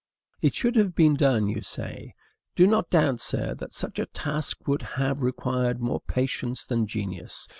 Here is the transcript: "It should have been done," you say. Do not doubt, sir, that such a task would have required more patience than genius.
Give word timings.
"It 0.41 0.55
should 0.55 0.75
have 0.77 0.95
been 0.95 1.13
done," 1.15 1.47
you 1.47 1.61
say. 1.61 2.15
Do 2.55 2.65
not 2.65 2.89
doubt, 2.89 3.19
sir, 3.19 3.53
that 3.53 3.71
such 3.71 3.99
a 3.99 4.07
task 4.07 4.67
would 4.67 4.81
have 4.81 5.21
required 5.21 5.79
more 5.79 6.01
patience 6.01 6.65
than 6.65 6.87
genius. 6.87 7.47